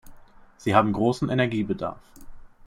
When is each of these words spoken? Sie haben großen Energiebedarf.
Sie 0.57 0.73
haben 0.73 0.93
großen 0.93 1.29
Energiebedarf. 1.29 1.99